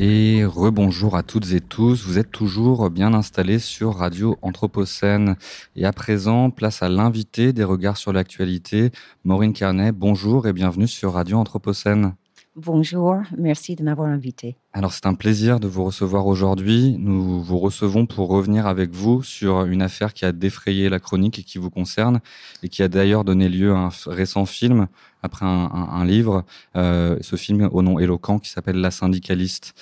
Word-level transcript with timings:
Et 0.00 0.44
rebonjour 0.44 1.16
à 1.16 1.24
toutes 1.24 1.50
et 1.50 1.60
tous. 1.60 2.04
Vous 2.04 2.20
êtes 2.20 2.30
toujours 2.30 2.88
bien 2.88 3.14
installés 3.14 3.58
sur 3.58 3.96
Radio 3.96 4.38
Anthropocène. 4.42 5.34
Et 5.74 5.84
à 5.84 5.92
présent, 5.92 6.50
place 6.50 6.84
à 6.84 6.88
l'invité 6.88 7.52
des 7.52 7.64
regards 7.64 7.96
sur 7.96 8.12
l'actualité, 8.12 8.92
Maureen 9.24 9.52
Carnet. 9.52 9.90
Bonjour 9.90 10.46
et 10.46 10.52
bienvenue 10.52 10.86
sur 10.86 11.14
Radio 11.14 11.36
Anthropocène. 11.38 12.14
Bonjour, 12.60 13.18
merci 13.36 13.76
de 13.76 13.84
m'avoir 13.84 14.08
invité. 14.08 14.56
Alors 14.72 14.92
c'est 14.92 15.06
un 15.06 15.14
plaisir 15.14 15.60
de 15.60 15.68
vous 15.68 15.84
recevoir 15.84 16.26
aujourd'hui. 16.26 16.96
Nous 16.98 17.40
vous 17.40 17.60
recevons 17.60 18.04
pour 18.04 18.28
revenir 18.28 18.66
avec 18.66 18.90
vous 18.90 19.22
sur 19.22 19.64
une 19.64 19.80
affaire 19.80 20.12
qui 20.12 20.24
a 20.24 20.32
défrayé 20.32 20.88
la 20.88 20.98
chronique 20.98 21.38
et 21.38 21.44
qui 21.44 21.58
vous 21.58 21.70
concerne 21.70 22.18
et 22.64 22.68
qui 22.68 22.82
a 22.82 22.88
d'ailleurs 22.88 23.22
donné 23.22 23.48
lieu 23.48 23.72
à 23.72 23.76
un 23.76 23.90
récent 24.06 24.44
film 24.44 24.88
après 25.22 25.46
un, 25.46 26.04
livre. 26.04 26.44
Euh, 26.74 27.16
ce 27.20 27.36
film 27.36 27.68
au 27.70 27.82
nom 27.82 28.00
éloquent 28.00 28.40
qui 28.40 28.50
s'appelle 28.50 28.80
La 28.80 28.90
syndicaliste. 28.90 29.74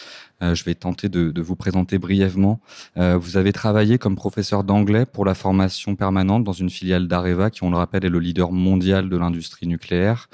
Euh, 0.42 0.54
je 0.54 0.62
vais 0.62 0.74
tenter 0.74 1.08
de, 1.08 1.40
vous 1.40 1.56
présenter 1.56 1.98
brièvement. 1.98 2.60
Euh, 2.98 3.16
vous 3.16 3.38
avez 3.38 3.54
travaillé 3.54 3.96
comme 3.96 4.16
professeur 4.16 4.64
d'anglais 4.64 5.06
pour 5.06 5.24
la 5.24 5.34
formation 5.34 5.96
permanente 5.96 6.44
dans 6.44 6.52
une 6.52 6.68
filiale 6.68 7.08
d'Areva 7.08 7.48
qui, 7.48 7.64
on 7.64 7.70
le 7.70 7.78
rappelle, 7.78 8.04
est 8.04 8.10
le 8.10 8.20
leader 8.20 8.52
mondial 8.52 9.08
de 9.08 9.16
l'industrie 9.16 9.66
nucléaire. 9.66 10.28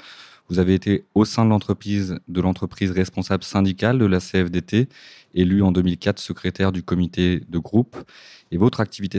Vous 0.53 0.59
avez 0.59 0.75
été 0.75 1.03
au 1.15 1.25
sein 1.25 1.45
de 1.45 1.49
l'entreprise, 1.49 2.19
de 2.27 2.39
l'entreprise 2.39 2.91
responsable 2.91 3.43
syndicale 3.43 3.97
de 3.97 4.05
la 4.05 4.19
CFDT, 4.19 4.87
élu 5.33 5.63
en 5.63 5.71
2004 5.71 6.19
secrétaire 6.19 6.71
du 6.71 6.83
comité 6.83 7.41
de 7.49 7.57
groupe. 7.57 7.97
Et 8.51 8.57
votre 8.57 8.79
activité 8.79 9.17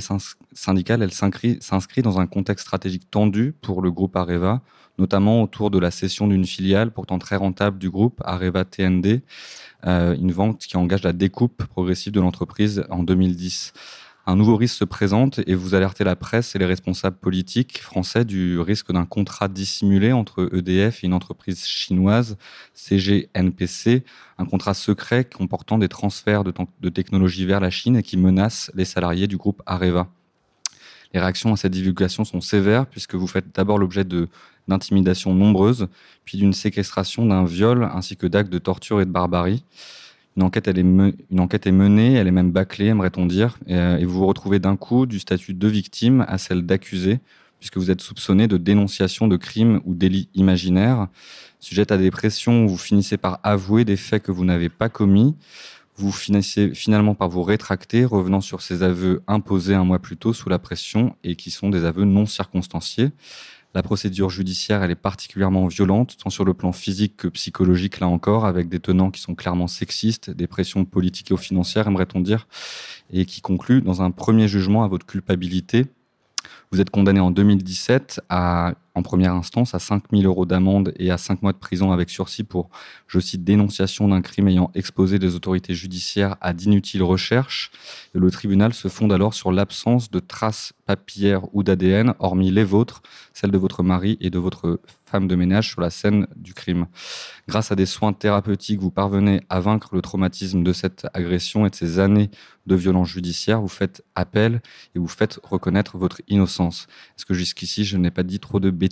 syndicale, 0.52 1.02
elle 1.02 1.12
s'inscrit 1.12 2.02
dans 2.02 2.20
un 2.20 2.28
contexte 2.28 2.64
stratégique 2.66 3.10
tendu 3.10 3.52
pour 3.62 3.82
le 3.82 3.90
groupe 3.90 4.14
Areva, 4.14 4.62
notamment 4.96 5.42
autour 5.42 5.72
de 5.72 5.80
la 5.80 5.90
cession 5.90 6.28
d'une 6.28 6.46
filiale 6.46 6.92
pourtant 6.92 7.18
très 7.18 7.34
rentable 7.34 7.78
du 7.78 7.90
groupe 7.90 8.22
Areva 8.24 8.64
TND, 8.64 9.22
euh, 9.88 10.14
une 10.14 10.30
vente 10.30 10.60
qui 10.60 10.76
engage 10.76 11.02
la 11.02 11.12
découpe 11.12 11.64
progressive 11.64 12.12
de 12.12 12.20
l'entreprise 12.20 12.84
en 12.90 13.02
2010 13.02 13.72
un 14.26 14.36
nouveau 14.36 14.56
risque 14.56 14.76
se 14.76 14.84
présente 14.84 15.40
et 15.46 15.54
vous 15.54 15.74
alertez 15.74 16.02
la 16.02 16.16
presse 16.16 16.54
et 16.54 16.58
les 16.58 16.64
responsables 16.64 17.16
politiques 17.16 17.82
français 17.82 18.24
du 18.24 18.58
risque 18.58 18.90
d'un 18.90 19.04
contrat 19.04 19.48
dissimulé 19.48 20.12
entre 20.12 20.48
EDF 20.54 21.04
et 21.04 21.06
une 21.06 21.12
entreprise 21.12 21.66
chinoise, 21.66 22.38
CGNPC, 22.72 24.02
un 24.38 24.46
contrat 24.46 24.72
secret 24.72 25.24
comportant 25.24 25.76
des 25.76 25.88
transferts 25.88 26.42
de, 26.42 26.54
de 26.80 26.88
technologies 26.88 27.44
vers 27.44 27.60
la 27.60 27.70
Chine 27.70 27.96
et 27.96 28.02
qui 28.02 28.16
menace 28.16 28.70
les 28.74 28.86
salariés 28.86 29.26
du 29.26 29.36
groupe 29.36 29.62
Areva. 29.66 30.08
Les 31.12 31.20
réactions 31.20 31.52
à 31.52 31.56
cette 31.56 31.72
divulgation 31.72 32.24
sont 32.24 32.40
sévères 32.40 32.86
puisque 32.86 33.14
vous 33.14 33.26
faites 33.26 33.54
d'abord 33.54 33.78
l'objet 33.78 34.04
d'intimidations 34.66 35.34
nombreuses, 35.34 35.86
puis 36.24 36.38
d'une 36.38 36.54
séquestration, 36.54 37.26
d'un 37.26 37.44
viol 37.44 37.88
ainsi 37.94 38.16
que 38.16 38.26
d'actes 38.26 38.50
de 38.50 38.58
torture 38.58 39.02
et 39.02 39.04
de 39.04 39.10
barbarie. 39.10 39.64
Une 40.36 40.42
enquête, 40.42 40.66
est 40.66 40.82
menée, 41.72 42.14
elle 42.14 42.26
est 42.26 42.32
même 42.32 42.50
bâclée, 42.50 42.86
aimerait-on 42.86 43.26
dire, 43.26 43.56
euh, 43.68 43.98
et, 43.98 44.04
vous 44.04 44.14
vous 44.14 44.26
retrouvez 44.26 44.58
d'un 44.58 44.76
coup 44.76 45.06
du 45.06 45.20
statut 45.20 45.54
de 45.54 45.68
victime 45.68 46.24
à 46.28 46.38
celle 46.38 46.66
d'accusé, 46.66 47.20
puisque 47.60 47.76
vous 47.76 47.90
êtes 47.90 48.00
soupçonné 48.00 48.48
de 48.48 48.56
dénonciation 48.56 49.28
de 49.28 49.36
crimes 49.36 49.80
ou 49.84 49.94
délits 49.94 50.28
imaginaires. 50.34 51.06
Sujette 51.60 51.92
à 51.92 51.98
des 51.98 52.10
pressions, 52.10 52.66
vous 52.66 52.76
finissez 52.76 53.16
par 53.16 53.38
avouer 53.44 53.84
des 53.84 53.96
faits 53.96 54.22
que 54.24 54.32
vous 54.32 54.44
n'avez 54.44 54.68
pas 54.68 54.88
commis. 54.88 55.36
Vous 55.96 56.10
finissez 56.10 56.74
finalement 56.74 57.14
par 57.14 57.28
vous 57.28 57.44
rétracter, 57.44 58.04
revenant 58.04 58.40
sur 58.40 58.60
ces 58.60 58.82
aveux 58.82 59.22
imposés 59.28 59.74
un 59.74 59.84
mois 59.84 60.00
plus 60.00 60.16
tôt 60.16 60.32
sous 60.32 60.48
la 60.48 60.58
pression 60.58 61.14
et 61.22 61.36
qui 61.36 61.52
sont 61.52 61.70
des 61.70 61.84
aveux 61.84 62.04
non 62.04 62.26
circonstanciés. 62.26 63.12
La 63.74 63.82
procédure 63.82 64.30
judiciaire, 64.30 64.84
elle 64.84 64.92
est 64.92 64.94
particulièrement 64.94 65.66
violente, 65.66 66.16
tant 66.22 66.30
sur 66.30 66.44
le 66.44 66.54
plan 66.54 66.70
physique 66.70 67.16
que 67.16 67.28
psychologique, 67.28 67.98
là 67.98 68.06
encore, 68.06 68.46
avec 68.46 68.68
des 68.68 68.78
tenants 68.78 69.10
qui 69.10 69.20
sont 69.20 69.34
clairement 69.34 69.66
sexistes, 69.66 70.30
des 70.30 70.46
pressions 70.46 70.84
politiques 70.84 71.32
et 71.32 71.36
financières, 71.36 71.88
aimerait-on 71.88 72.20
dire, 72.20 72.46
et 73.12 73.24
qui 73.24 73.40
conclut 73.40 73.82
dans 73.82 74.00
un 74.00 74.12
premier 74.12 74.46
jugement 74.46 74.84
à 74.84 74.88
votre 74.88 75.06
culpabilité. 75.06 75.86
Vous 76.70 76.80
êtes 76.80 76.90
condamné 76.90 77.18
en 77.18 77.32
2017 77.32 78.20
à 78.28 78.74
en 78.94 79.02
première 79.02 79.34
instance 79.34 79.74
à 79.74 79.78
5 79.78 80.04
000 80.12 80.22
euros 80.22 80.46
d'amende 80.46 80.92
et 80.98 81.10
à 81.10 81.18
5 81.18 81.42
mois 81.42 81.52
de 81.52 81.58
prison 81.58 81.92
avec 81.92 82.10
sursis 82.10 82.44
pour, 82.44 82.70
je 83.06 83.18
cite, 83.18 83.44
dénonciation 83.44 84.08
d'un 84.08 84.22
crime 84.22 84.48
ayant 84.48 84.70
exposé 84.74 85.18
les 85.18 85.34
autorités 85.34 85.74
judiciaires 85.74 86.36
à 86.40 86.52
d'inutiles 86.52 87.02
recherches. 87.02 87.70
le 88.14 88.30
tribunal 88.30 88.72
se 88.72 88.88
fonde 88.88 89.12
alors 89.12 89.34
sur 89.34 89.52
l'absence 89.52 90.10
de 90.10 90.20
traces 90.20 90.72
papillaires 90.86 91.42
ou 91.54 91.62
d'ADN, 91.62 92.14
hormis 92.18 92.50
les 92.50 92.64
vôtres, 92.64 93.02
celles 93.32 93.50
de 93.50 93.58
votre 93.58 93.82
mari 93.82 94.16
et 94.20 94.30
de 94.30 94.38
votre 94.38 94.80
femme 95.06 95.28
de 95.28 95.36
ménage 95.36 95.68
sur 95.68 95.80
la 95.80 95.90
scène 95.90 96.26
du 96.36 96.54
crime. 96.54 96.86
Grâce 97.48 97.70
à 97.70 97.76
des 97.76 97.86
soins 97.86 98.12
thérapeutiques, 98.12 98.80
vous 98.80 98.90
parvenez 98.90 99.42
à 99.48 99.60
vaincre 99.60 99.94
le 99.94 100.02
traumatisme 100.02 100.62
de 100.62 100.72
cette 100.72 101.06
agression 101.14 101.66
et 101.66 101.70
de 101.70 101.74
ces 101.74 101.98
années 101.98 102.30
de 102.66 102.74
violence 102.74 103.08
judiciaire. 103.08 103.60
Vous 103.60 103.68
faites 103.68 104.02
appel 104.14 104.60
et 104.94 104.98
vous 104.98 105.08
faites 105.08 105.38
reconnaître 105.42 105.98
votre 105.98 106.20
innocence. 106.28 106.86
Est-ce 107.16 107.26
que 107.26 107.34
jusqu'ici, 107.34 107.84
je 107.84 107.96
n'ai 107.96 108.10
pas 108.10 108.22
dit 108.22 108.40
trop 108.40 108.60
de 108.60 108.70
bêtises. 108.70 108.83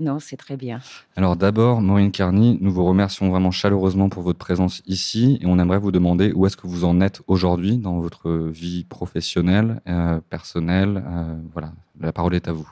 Non, 0.00 0.18
c'est 0.18 0.36
très 0.36 0.56
bien. 0.56 0.80
Alors 1.14 1.36
d'abord, 1.36 1.80
Maureen 1.80 2.10
Carney, 2.10 2.58
nous 2.60 2.72
vous 2.72 2.84
remercions 2.84 3.30
vraiment 3.30 3.52
chaleureusement 3.52 4.08
pour 4.08 4.22
votre 4.24 4.38
présence 4.38 4.82
ici 4.86 5.38
et 5.40 5.46
on 5.46 5.58
aimerait 5.58 5.78
vous 5.78 5.92
demander 5.92 6.32
où 6.32 6.46
est-ce 6.46 6.56
que 6.56 6.66
vous 6.66 6.84
en 6.84 7.00
êtes 7.00 7.22
aujourd'hui 7.28 7.78
dans 7.78 8.00
votre 8.00 8.30
vie 8.30 8.84
professionnelle, 8.84 9.80
euh, 9.86 10.20
personnelle. 10.30 11.04
Euh, 11.06 11.36
voilà, 11.52 11.72
la 12.00 12.12
parole 12.12 12.34
est 12.34 12.48
à 12.48 12.52
vous. 12.52 12.68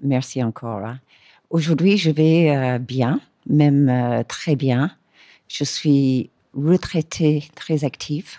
Merci 0.00 0.42
encore. 0.42 0.84
Hein. 0.84 0.98
Aujourd'hui, 1.50 1.96
je 1.96 2.10
vais 2.10 2.56
euh, 2.56 2.78
bien, 2.78 3.20
même 3.48 4.24
très 4.26 4.56
bien. 4.56 4.90
Je 5.46 5.62
suis 5.62 6.30
retraitée 6.54 7.44
très 7.54 7.84
active 7.84 8.38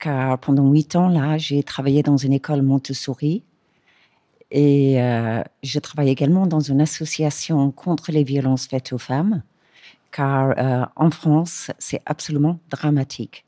car 0.00 0.38
pendant 0.38 0.68
huit 0.70 0.96
ans, 0.96 1.08
là, 1.08 1.38
j'ai 1.38 1.62
travaillé 1.62 2.02
dans 2.02 2.16
une 2.16 2.32
école 2.32 2.62
Montessori 2.62 3.42
et 4.50 5.02
euh, 5.02 5.42
je 5.62 5.78
travaille 5.78 6.10
également 6.10 6.46
dans 6.46 6.60
une 6.60 6.80
association 6.80 7.70
contre 7.70 8.12
les 8.12 8.24
violences 8.24 8.66
faites 8.66 8.92
aux 8.92 8.98
femmes, 8.98 9.42
car 10.12 10.54
euh, 10.56 10.86
en 10.96 11.10
France, 11.10 11.70
c'est 11.78 12.02
absolument 12.06 12.58
dramatique. 12.70 13.44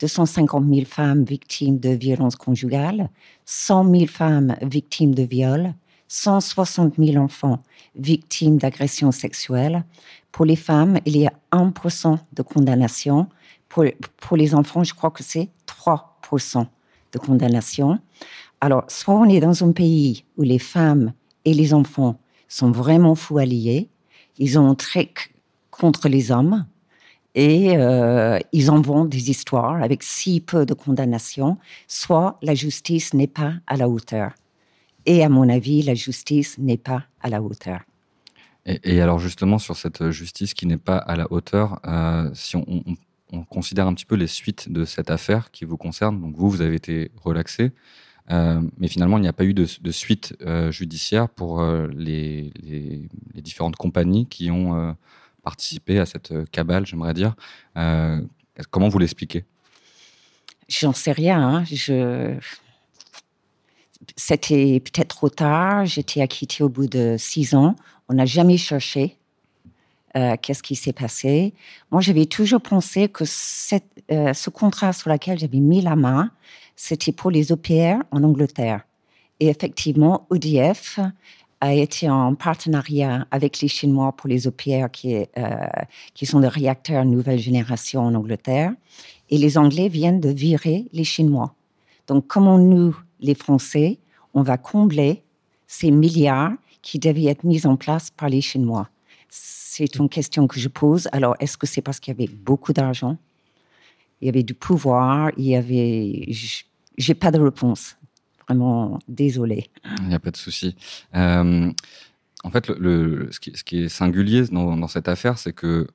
250 0.00 0.64
000 0.68 0.86
femmes 0.86 1.24
victimes 1.24 1.78
de 1.78 1.90
violences 1.90 2.36
conjugales, 2.36 3.08
100 3.46 3.90
000 3.90 4.06
femmes 4.06 4.56
victimes 4.60 5.14
de 5.14 5.22
viols, 5.22 5.74
160 6.08 6.94
000 6.98 7.16
enfants 7.16 7.58
victimes 7.96 8.58
d'agressions 8.58 9.12
sexuelles. 9.12 9.84
Pour 10.30 10.44
les 10.44 10.56
femmes, 10.56 10.98
il 11.06 11.16
y 11.16 11.26
a 11.26 11.32
1% 11.52 12.18
de 12.32 12.42
condamnation. 12.42 13.28
Pour, 13.68 13.84
pour 14.18 14.36
les 14.36 14.54
enfants, 14.54 14.84
je 14.84 14.94
crois 14.94 15.10
que 15.10 15.22
c'est 15.22 15.48
3% 15.66 16.66
de 17.12 17.18
condamnation. 17.18 17.98
Alors, 18.60 18.84
soit 18.88 19.14
on 19.14 19.24
est 19.24 19.40
dans 19.40 19.64
un 19.64 19.72
pays 19.72 20.24
où 20.36 20.42
les 20.42 20.58
femmes 20.58 21.12
et 21.44 21.54
les 21.54 21.74
enfants 21.74 22.18
sont 22.48 22.70
vraiment 22.70 23.14
fous 23.14 23.38
alliés, 23.38 23.88
ils 24.38 24.58
ont 24.58 24.68
un 24.68 24.74
trick 24.74 25.34
contre 25.70 26.08
les 26.08 26.30
hommes 26.30 26.66
et 27.34 27.76
euh, 27.76 28.38
ils 28.52 28.70
en 28.70 28.80
vont 28.80 29.04
des 29.04 29.30
histoires 29.30 29.82
avec 29.82 30.02
si 30.02 30.40
peu 30.40 30.64
de 30.64 30.74
condamnation, 30.74 31.58
soit 31.88 32.38
la 32.42 32.54
justice 32.54 33.12
n'est 33.12 33.26
pas 33.26 33.54
à 33.66 33.76
la 33.76 33.88
hauteur. 33.88 34.32
Et 35.06 35.24
à 35.24 35.28
mon 35.28 35.48
avis, 35.48 35.82
la 35.82 35.94
justice 35.94 36.58
n'est 36.58 36.78
pas 36.78 37.04
à 37.20 37.28
la 37.28 37.42
hauteur. 37.42 37.80
Et, 38.66 39.02
alors 39.02 39.18
justement, 39.18 39.58
sur 39.58 39.76
cette 39.76 40.10
justice 40.10 40.54
qui 40.54 40.66
n'est 40.66 40.78
pas 40.78 40.96
à 40.96 41.16
la 41.16 41.30
hauteur, 41.30 41.80
euh, 41.86 42.30
si 42.32 42.56
on, 42.56 42.64
on, 43.30 43.42
considère 43.44 43.86
un 43.86 43.94
petit 43.94 44.06
peu 44.06 44.14
les 44.14 44.26
suites 44.26 44.72
de 44.72 44.86
cette 44.86 45.10
affaire 45.10 45.50
qui 45.50 45.66
vous 45.66 45.76
concerne, 45.76 46.18
donc 46.20 46.34
vous, 46.36 46.48
vous 46.48 46.62
avez 46.62 46.76
été 46.76 47.10
relaxé, 47.22 47.72
euh, 48.30 48.60
mais 48.78 48.88
finalement, 48.88 49.18
il 49.18 49.22
n'y 49.22 49.28
a 49.28 49.32
pas 49.32 49.44
eu 49.44 49.54
de, 49.54 49.66
suite 49.90 50.34
euh, 50.42 50.70
judiciaire 50.70 51.28
pour 51.28 51.60
euh, 51.60 51.88
les, 51.94 52.52
différentes 53.34 53.76
compagnies 53.76 54.26
qui 54.26 54.50
ont 54.50 54.96
participé 55.42 55.98
à 55.98 56.06
cette 56.06 56.32
cabale, 56.50 56.86
j'aimerais 56.86 57.14
dire. 57.14 57.34
comment 58.70 58.88
vous 58.88 58.98
l'expliquez? 58.98 59.44
J'en 60.68 60.94
sais 60.94 61.12
rien. 61.12 61.40
Hein. 61.40 61.64
C'était 64.16 64.80
peut-être 64.80 65.08
trop 65.08 65.28
tard. 65.28 65.84
J'étais 65.84 66.22
acquittée 66.22 66.64
au 66.64 66.70
bout 66.70 66.86
de 66.86 67.16
six 67.18 67.54
ans. 67.54 67.76
On 68.08 68.14
n'a 68.14 68.24
jamais 68.24 68.56
cherché 68.56 69.18
qu'est-ce 70.14 70.62
qui 70.62 70.76
s'est 70.76 70.94
passé. 70.94 71.52
Moi, 71.90 72.00
j'avais 72.00 72.24
toujours 72.24 72.62
pensé 72.62 73.08
que 73.08 73.26
ce 73.26 74.48
contrat 74.48 74.94
sur 74.94 75.10
lequel 75.10 75.38
j'avais 75.38 75.60
mis 75.60 75.82
la 75.82 75.96
main, 75.96 76.30
c'était 76.76 77.12
pour 77.12 77.30
les 77.30 77.52
OPR 77.52 78.02
en 78.10 78.22
Angleterre. 78.22 78.84
Et 79.40 79.48
effectivement, 79.48 80.26
EDF 80.32 81.00
a 81.60 81.72
été 81.72 82.10
en 82.10 82.34
partenariat 82.34 83.26
avec 83.30 83.60
les 83.60 83.68
Chinois 83.68 84.12
pour 84.12 84.28
les 84.28 84.46
OPR 84.46 84.90
qui, 84.92 85.16
euh, 85.16 85.24
qui 86.12 86.26
sont 86.26 86.40
des 86.40 86.48
réacteurs 86.48 87.04
nouvelle 87.04 87.38
génération 87.38 88.02
en 88.02 88.14
Angleterre. 88.14 88.72
Et 89.30 89.38
les 89.38 89.56
Anglais 89.56 89.88
viennent 89.88 90.20
de 90.20 90.28
virer 90.28 90.86
les 90.92 91.04
Chinois. 91.04 91.54
Donc, 92.06 92.26
comment 92.26 92.58
nous, 92.58 92.94
les 93.20 93.34
Français, 93.34 93.98
on 94.34 94.42
va 94.42 94.58
combler 94.58 95.22
ces 95.66 95.90
milliards 95.90 96.52
qui 96.82 96.98
devaient 96.98 97.26
être 97.26 97.44
mis 97.44 97.66
en 97.66 97.76
place 97.76 98.10
par 98.10 98.28
les 98.28 98.42
Chinois? 98.42 98.90
C'est 99.30 99.96
une 99.96 100.08
question 100.08 100.46
que 100.46 100.60
je 100.60 100.68
pose. 100.68 101.08
Alors, 101.12 101.34
est-ce 101.40 101.56
que 101.56 101.66
c'est 101.66 101.80
parce 101.80 101.98
qu'il 101.98 102.12
y 102.12 102.16
avait 102.16 102.32
beaucoup 102.32 102.72
d'argent? 102.72 103.16
Il 104.20 104.26
y 104.26 104.28
avait 104.28 104.42
du 104.42 104.54
pouvoir, 104.54 105.30
il 105.36 105.46
y 105.46 105.56
avait. 105.56 106.28
J'ai 106.96 107.14
pas 107.14 107.30
de 107.30 107.40
réponse. 107.40 107.96
Vraiment, 108.46 108.98
désolé. 109.08 109.70
Il 110.00 110.08
n'y 110.08 110.14
a 110.14 110.18
pas 110.18 110.30
de 110.30 110.36
souci. 110.36 110.76
Euh, 111.14 111.70
en 112.44 112.50
fait, 112.50 112.66
ce, 112.66 113.40
qui, 113.40 113.84
est 113.84 113.88
singulier 113.88 114.44
dans, 114.48 114.86
cette 114.88 115.08
affaire, 115.08 115.38
c'est 115.38 115.54
que 115.54 115.86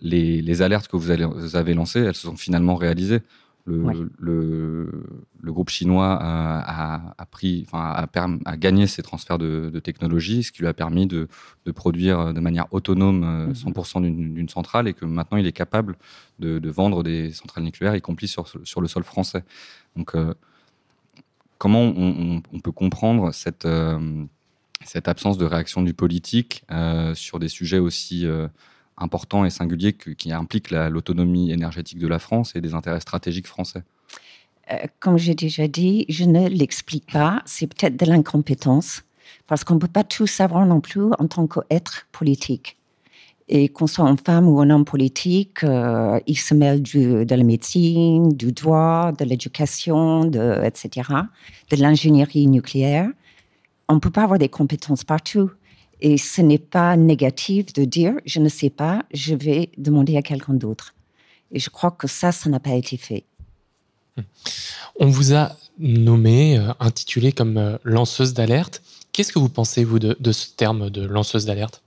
les, 0.00 0.62
alertes 0.62 0.88
que 0.88 0.96
vous, 0.96 1.10
avez 1.10 1.74
lancées, 1.74 2.00
elles 2.00 2.14
se 2.14 2.22
sont 2.22 2.36
finalement 2.36 2.74
réalisées. 2.74 3.20
Le, 3.66 4.10
le, 5.42 5.52
groupe 5.52 5.70
chinois 5.70 6.16
a, 6.20 7.26
pris, 7.30 7.66
enfin, 7.66 8.06
a, 8.44 8.56
gagné 8.56 8.86
ces 8.86 9.02
transferts 9.02 9.38
de, 9.38 9.80
technologie, 9.80 10.44
ce 10.44 10.52
qui 10.52 10.60
lui 10.60 10.68
a 10.68 10.74
permis 10.74 11.06
de, 11.06 11.28
produire 11.74 12.32
de 12.32 12.38
manière 12.38 12.66
autonome 12.72 13.52
100% 13.52 13.96
euh, 13.96 14.00
mhm. 14.08 14.34
d'une 14.34 14.48
centrale 14.48 14.86
et 14.86 14.94
que 14.94 15.04
maintenant 15.04 15.36
il 15.36 15.46
est 15.46 15.52
capable 15.52 15.96
de, 16.38 16.70
vendre 16.70 17.02
des 17.02 17.32
centrales 17.32 17.64
nucléaires, 17.64 17.96
y 17.96 18.00
compris 18.00 18.28
sur, 18.28 18.46
sur 18.62 18.80
le 18.80 18.86
sol 18.86 19.02
français. 19.02 19.44
Donc, 19.96 20.14
euh, 20.14 20.34
comment 21.58 21.82
on, 21.82 22.60
peut 22.62 22.72
comprendre 22.72 23.32
cette, 23.32 23.66
euh, 23.66 24.24
cette 24.84 25.08
absence 25.08 25.38
de 25.38 25.44
réaction 25.44 25.82
du 25.82 25.92
politique 25.92 26.64
sur 27.14 27.40
des 27.40 27.48
sujets 27.48 27.80
aussi 27.80 28.26
important 28.98 29.44
et 29.44 29.50
singulier 29.50 29.92
qui 29.92 30.32
implique 30.32 30.70
l'autonomie 30.70 31.50
énergétique 31.50 31.98
de 31.98 32.08
la 32.08 32.18
France 32.18 32.54
et 32.56 32.60
des 32.60 32.74
intérêts 32.74 33.00
stratégiques 33.00 33.46
français 33.46 33.82
euh, 34.72 34.86
Comme 35.00 35.18
j'ai 35.18 35.34
déjà 35.34 35.68
dit, 35.68 36.06
je 36.08 36.24
ne 36.24 36.48
l'explique 36.48 37.10
pas. 37.12 37.42
C'est 37.44 37.66
peut-être 37.66 37.96
de 37.96 38.06
l'incompétence, 38.06 39.02
parce 39.46 39.64
qu'on 39.64 39.74
ne 39.74 39.80
peut 39.80 39.86
pas 39.88 40.04
tout 40.04 40.26
savoir 40.26 40.66
non 40.66 40.80
plus 40.80 41.04
en 41.18 41.26
tant 41.26 41.46
qu'être 41.46 42.06
politique. 42.12 42.76
Et 43.48 43.68
qu'on 43.68 43.86
soit 43.86 44.08
une 44.08 44.18
femme 44.18 44.48
ou 44.48 44.60
un 44.60 44.70
homme 44.70 44.84
politique, 44.84 45.62
euh, 45.62 46.18
il 46.26 46.36
se 46.36 46.52
mêle 46.52 46.82
de 46.82 47.24
la 47.28 47.44
médecine, 47.44 48.30
du 48.30 48.50
droit, 48.50 49.12
de 49.12 49.24
l'éducation, 49.24 50.28
etc., 50.64 51.10
de 51.70 51.76
l'ingénierie 51.76 52.48
nucléaire. 52.48 53.08
On 53.88 53.94
ne 53.94 54.00
peut 54.00 54.10
pas 54.10 54.24
avoir 54.24 54.40
des 54.40 54.48
compétences 54.48 55.04
partout. 55.04 55.52
Et 56.00 56.18
ce 56.18 56.42
n'est 56.42 56.58
pas 56.58 56.96
négatif 56.96 57.72
de 57.72 57.84
dire 57.84 58.14
je 58.24 58.40
ne 58.40 58.48
sais 58.48 58.70
pas, 58.70 59.04
je 59.12 59.34
vais 59.34 59.70
demander 59.78 60.16
à 60.16 60.22
quelqu'un 60.22 60.54
d'autre. 60.54 60.94
Et 61.52 61.58
je 61.58 61.70
crois 61.70 61.90
que 61.90 62.06
ça, 62.06 62.32
ça 62.32 62.50
n'a 62.50 62.60
pas 62.60 62.74
été 62.74 62.96
fait. 62.96 63.24
Hmm. 64.16 64.22
On 64.98 65.06
vous 65.06 65.34
a 65.34 65.52
nommé, 65.78 66.58
euh, 66.58 66.72
intitulé 66.80 67.32
comme 67.32 67.56
euh, 67.56 67.76
lanceuse 67.84 68.34
d'alerte. 68.34 68.82
Qu'est-ce 69.12 69.32
que 69.32 69.38
vous 69.38 69.48
pensez, 69.48 69.84
vous, 69.84 69.98
de, 69.98 70.32
ce 70.32 70.54
terme 70.54 70.90
de 70.90 71.06
lanceuse 71.06 71.46
d'alerte? 71.46 71.82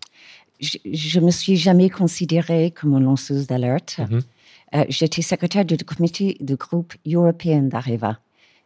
Je 0.60 1.20
ne 1.20 1.26
me 1.26 1.32
suis 1.32 1.56
jamais 1.56 1.90
considérée 1.90 2.72
comme 2.72 2.94
une 2.94 3.04
lanceuse 3.04 3.48
d'alerte. 3.48 4.00
Mhm. 4.00 4.22
Euh, 4.76 4.86
j'étais 4.90 5.22
secrétaire 5.22 5.66
du 5.66 5.78
comité 5.78 6.38
du 6.40 6.56
groupe 6.56 6.94
européen 7.08 7.62
d'Areva. 7.62 8.20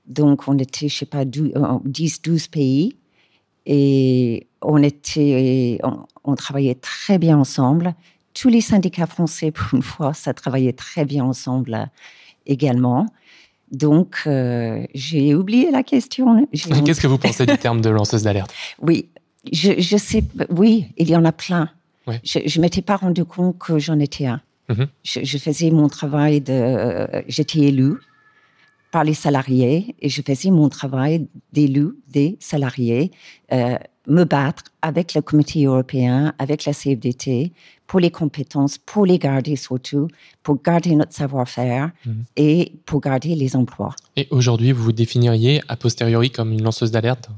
Donc, 0.06 0.48
on 0.48 0.57
était, 0.57 0.89
je 0.89 0.96
ne 0.96 0.98
sais 1.00 1.06
pas, 1.06 1.24
10-12 1.24 2.50
pays. 2.50 2.96
Et 3.65 4.48
on 4.62 4.81
était, 4.81 5.80
on, 6.24 6.36
travaillait 6.36 6.75
très 6.75 7.18
bien 7.18 7.38
ensemble. 7.38 7.94
Tous 8.33 8.50
les 8.50 8.62
syndicats 8.62 9.07
français, 9.07 9.51
pour 9.51 9.74
une 9.74 9.83
fois, 9.83 10.13
ça 10.13 10.33
travaillait 10.33 10.74
très 10.74 11.06
bien 11.06 11.24
ensemble 11.24 11.74
euh, 11.74 11.86
également. 12.45 13.06
Donc, 13.71 14.24
euh, 14.27 14.86
j'ai 14.94 15.33
oublié 15.33 15.71
la 15.71 15.83
question. 15.83 16.48
Qu'est-ce 16.51 17.01
que 17.01 17.07
vous 17.07 17.18
pensez 17.18 17.45
du 17.45 17.57
terme 17.57 17.81
de 17.81 17.89
lanceuse 17.89 18.24
d'alerte? 18.24 18.54
Oui, 18.81 19.10
je, 19.51 19.98
sais, 19.98 20.24
oui, 20.50 20.88
il 20.98 21.10
y 21.10 21.15
en 21.15 21.25
a 21.25 21.31
plein. 21.31 21.69
Je 22.24 22.39
ne 22.39 22.62
m'étais 22.62 22.81
pas 22.81 22.98
rendu 22.98 23.25
compte 23.25 23.57
que 23.57 23.80
j'en 23.80 24.00
étais 24.00 24.25
un. 24.25 24.42
Mm-hmm. 24.69 24.88
je, 25.04 25.38
faisais 25.38 25.71
mon 25.71 25.89
travail 25.89 26.39
de. 26.39 26.54
Euh, 26.54 27.21
j'étais 27.27 27.60
élue 27.60 27.95
par 28.94 29.04
les 29.04 29.16
salariés 29.16 29.95
et 30.01 30.07
je 30.07 30.22
faisais 30.22 30.51
mon 30.51 30.69
travail 30.69 31.25
d'élu 31.51 31.95
des 32.10 32.38
salariés, 32.40 33.10
euh, 33.51 33.75
me 34.07 34.24
battre 34.24 34.66
avec 34.84 35.16
le 35.16 35.24
comité 35.24 35.66
européen, 35.66 36.36
avec 36.38 36.66
la 36.66 36.74
CFDT 36.74 37.54
pour 37.88 38.00
les 38.00 38.12
compétences, 38.12 38.78
pour 38.78 39.07
les 39.07 39.18
garder 39.18 39.56
surtout, 39.56 40.10
pour 40.44 40.62
garder 40.62 40.95
notre 40.95 41.12
savoir-faire 41.12 41.90
mhm. 42.06 42.24
et 42.36 42.74
pour 42.86 43.01
garder 43.01 43.34
les 43.34 43.56
emplois. 43.56 43.95
Et 44.16 44.28
aujourd'hui, 44.30 44.72
vous 44.72 44.84
vous 44.84 44.92
définiriez 44.92 45.62
a 45.68 45.75
posteriori 45.75 46.30
comme 46.30 46.51
une 46.51 46.62
lanceuse 46.62 46.92
d'alerte? 46.92 47.30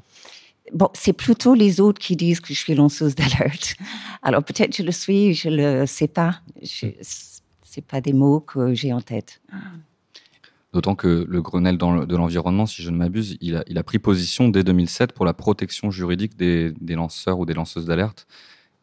Bon, 0.74 0.90
c'est 0.94 1.14
plutôt 1.14 1.54
les 1.54 1.80
autres 1.80 2.02
qui 2.02 2.18
disent 2.18 2.42
que 2.42 2.54
je 2.54 2.60
suis 2.60 2.76
lanceuse 2.76 3.16
d'alerte. 3.16 3.76
Alors 4.24 4.44
peut-être 4.44 4.76
je 4.76 4.84
le 4.84 4.92
suis, 4.92 5.34
je 5.34 5.48
le 5.48 5.86
sais 5.86 6.10
pas. 6.10 6.42
Ce 6.64 6.88
c'est 7.64 7.86
pas 7.86 8.02
des 8.02 8.14
mots 8.14 8.42
que 8.42 8.74
j'ai 8.74 8.92
en 8.92 9.02
tête. 9.02 9.42
D'autant 10.76 10.96
que 10.96 11.26
le 11.30 11.42
Grenelle 11.42 11.78
de 11.78 12.18
l'environnement, 12.18 12.66
si 12.66 12.82
je 12.84 12.90
ne 12.90 12.98
m'abuse, 12.98 13.38
il 13.40 13.56
a, 13.56 13.84
pris 13.84 13.98
position 13.98 14.50
dès 14.50 14.62
2007 14.62 15.14
pour 15.14 15.24
la 15.24 15.34
protection 15.34 15.90
juridique 15.90 16.36
des, 16.36 16.74
lanceurs 16.90 17.40
ou 17.40 17.46
des 17.46 17.54
lanceuses 17.54 17.86
d'alerte. 17.86 18.28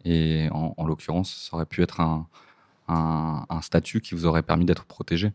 Et 0.07 0.49
en, 0.53 0.87
l'occurrence, 0.87 1.51
ça 1.51 1.55
aurait 1.55 1.67
pu 1.67 1.83
être 1.83 2.01
un, 2.01 3.61
statut 3.61 4.01
qui 4.01 4.15
vous 4.15 4.25
aurait 4.25 4.43
permis 4.43 4.65
d'être 4.65 4.87
protégé. 4.87 5.33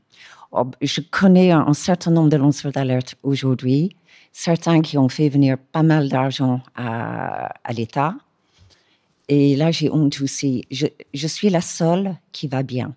Oh, 0.52 0.66
je 0.82 1.00
connais 1.02 1.52
un, 1.52 1.76
certain 1.76 2.10
nombre 2.10 2.30
de 2.30 2.38
lanceurs 2.38 2.72
d'alerte 2.72 3.18
aujourd'hui, 3.22 3.96
certains 4.32 4.82
qui 4.82 4.98
ont 4.98 5.10
fait 5.10 5.30
venir 5.30 5.60
pas 5.60 5.84
mal 5.84 6.10
d'argent 6.10 6.64
à, 6.76 7.54
l'État. 7.72 8.16
Et 9.30 9.56
là, 9.56 9.70
j'ai 9.70 9.92
honte 9.92 10.22
aussi. 10.22 10.66
Je, 10.72 10.88
je 11.14 11.28
suis 11.28 11.52
la 11.52 11.62
seule 11.62 12.18
qui 12.32 12.48
va 12.48 12.64
bien. 12.64 12.96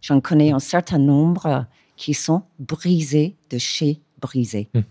J'en 0.00 0.20
connais 0.20 0.50
un 0.50 0.58
certain 0.58 0.98
nombre 0.98 1.68
qui 1.96 2.14
sont 2.14 2.42
brisés 2.58 3.36
de 3.50 3.58
chez 3.58 4.00
brisés. 4.20 4.68
Hmm. 4.74 4.82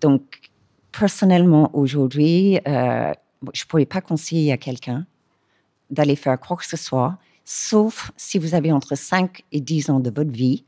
Donc, 0.00 0.50
personnellement, 0.90 1.70
aujourd'hui, 1.74 2.58
euh, 2.66 3.12
je 3.52 3.64
ne 3.64 3.68
pourrais 3.68 3.86
pas 3.86 4.00
conseiller 4.00 4.52
à 4.52 4.56
quelqu'un 4.56 5.06
d'aller 5.90 6.16
faire 6.16 6.38
quoi 6.38 6.56
que 6.56 6.66
ce 6.66 6.76
soit, 6.76 7.18
sauf 7.44 8.12
si 8.16 8.38
vous 8.38 8.54
avez 8.54 8.72
entre 8.72 8.96
5 8.96 9.42
et 9.52 9.60
10 9.60 9.90
ans 9.90 10.00
de 10.00 10.10
votre 10.10 10.30
vie 10.30 10.64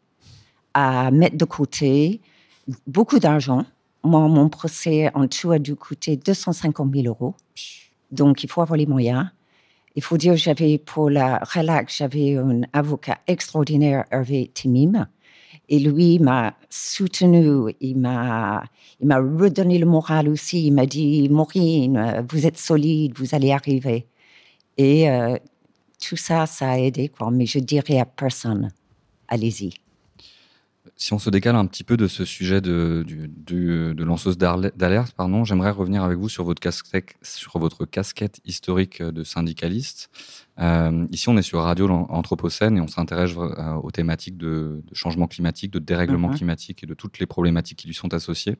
à 0.74 1.10
mettre 1.10 1.36
de 1.36 1.44
côté 1.44 2.20
beaucoup 2.86 3.18
d'argent. 3.18 3.64
Moi, 4.02 4.28
mon 4.28 4.48
procès 4.48 5.10
en 5.14 5.26
tout 5.28 5.52
a 5.52 5.58
dû 5.58 5.76
coûter 5.76 6.16
250 6.16 6.92
000 6.94 7.06
euros. 7.06 7.34
Donc, 8.10 8.44
il 8.44 8.50
faut 8.50 8.60
avoir 8.60 8.76
les 8.76 8.86
moyens. 8.86 9.28
Il 9.96 10.02
faut 10.02 10.16
dire, 10.16 10.36
j'avais 10.36 10.78
pour 10.78 11.08
la 11.08 11.38
relax, 11.38 11.98
j'avais 11.98 12.36
un 12.36 12.62
avocat 12.72 13.18
extraordinaire, 13.26 14.04
Hervé 14.10 14.50
Timim, 14.52 15.06
et 15.68 15.78
lui 15.78 16.18
m'a 16.18 16.54
soutenu, 16.68 17.72
il 17.80 17.98
m'a, 17.98 18.64
redonné 19.00 19.78
le 19.78 19.86
moral 19.86 20.28
aussi. 20.28 20.66
Il 20.66 20.72
m'a 20.72 20.86
dit, 20.86 21.28
Maureen, 21.28 22.26
vous 22.28 22.46
êtes 22.46 22.58
solide, 22.58 23.14
vous 23.16 23.34
allez 23.34 23.52
arriver. 23.52 24.06
Et 24.76 25.10
euh, 25.10 25.36
tout 26.06 26.16
ça, 26.16 26.46
ça 26.46 26.72
a 26.72 26.78
aidé, 26.78 27.08
quoi. 27.08 27.30
Mais 27.30 27.46
je 27.46 27.58
dirais 27.58 27.98
à 27.98 28.04
personne, 28.04 28.72
allez-y. 29.28 29.74
Si 30.96 31.12
on 31.12 31.18
se 31.18 31.30
décale 31.30 31.56
un 31.56 31.66
petit 31.66 31.82
peu 31.82 31.96
de 31.96 32.06
ce 32.06 32.24
sujet 32.24 32.60
de, 32.60 33.04
de 33.06 34.04
lanceuse 34.04 34.38
d'alerte, 34.38 35.12
pardon, 35.16 35.44
j'aimerais 35.44 35.70
revenir 35.70 36.04
avec 36.04 36.18
vous 36.18 36.28
sur 36.28 36.44
votre, 36.44 36.60
casquette, 36.60 37.14
sur 37.22 37.58
votre 37.58 37.84
casquette 37.84 38.40
historique 38.44 39.02
de 39.02 39.24
syndicaliste. 39.24 40.10
Euh, 40.60 41.06
ici, 41.10 41.28
on 41.28 41.36
est 41.36 41.42
sur 41.42 41.60
Radio 41.60 41.88
Anthropocène 41.88 42.76
et 42.76 42.80
on 42.80 42.86
s'intéresse 42.86 43.32
euh, 43.36 43.74
aux 43.74 43.90
thématiques 43.90 44.36
de, 44.36 44.82
changement 44.92 45.26
climatique, 45.26 45.72
de 45.72 45.78
dérèglement 45.78 46.28
mhm. 46.28 46.36
climatique 46.36 46.84
et 46.84 46.86
de 46.86 46.94
toutes 46.94 47.18
les 47.18 47.26
problématiques 47.26 47.78
qui 47.78 47.88
lui 47.88 47.94
sont 47.94 48.14
associées. 48.14 48.56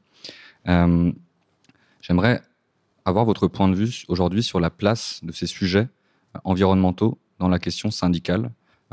Euh, 0.69 1.13
j'aimerais 2.01 2.43
avoir 3.05 3.25
votre 3.25 3.49
point 3.49 3.69
de 3.69 3.75
vue 3.75 4.05
aujourd'hui 4.09 4.43
sur 4.43 4.61
la 4.61 4.71
place 4.71 5.21
de 5.23 5.33
ces 5.33 5.47
sujets 5.47 5.89
environnementaux 6.43 7.19
dans 7.39 7.49
la 7.49 7.59
question 7.59 7.91
syndicale 7.91 8.51